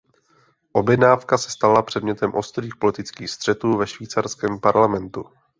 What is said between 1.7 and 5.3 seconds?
předmětem ostrých politických střetů ve švýcarském parlamentu.